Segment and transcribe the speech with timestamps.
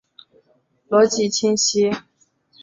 [0.89, 1.91] 逻辑清晰！